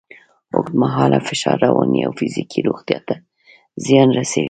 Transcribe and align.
اوږدمهاله 0.55 1.17
فشار 1.27 1.57
رواني 1.65 2.01
او 2.05 2.11
فزیکي 2.19 2.59
روغتیا 2.67 2.99
ته 3.07 3.15
زیان 3.85 4.09
رسوي. 4.17 4.39